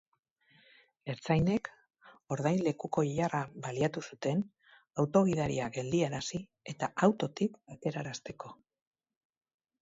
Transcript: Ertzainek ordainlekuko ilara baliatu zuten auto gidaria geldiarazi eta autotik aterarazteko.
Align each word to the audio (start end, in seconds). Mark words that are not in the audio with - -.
Ertzainek 1.13 1.67
ordainlekuko 2.35 3.03
ilara 3.09 3.41
baliatu 3.65 4.03
zuten 4.07 4.41
auto 5.05 5.23
gidaria 5.29 5.69
geldiarazi 5.77 6.41
eta 6.75 6.91
autotik 7.09 7.61
aterarazteko. 7.77 8.53